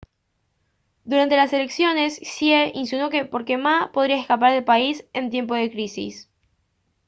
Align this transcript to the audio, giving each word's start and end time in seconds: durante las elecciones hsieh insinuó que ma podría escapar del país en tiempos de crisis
durante 1.03 1.35
las 1.37 1.53
elecciones 1.53 2.17
hsieh 2.23 2.71
insinuó 2.73 3.11
que 3.11 3.29
ma 3.59 3.91
podría 3.91 4.19
escapar 4.19 4.51
del 4.51 4.63
país 4.63 5.05
en 5.13 5.29
tiempos 5.29 5.57
de 5.57 5.69
crisis 5.71 6.27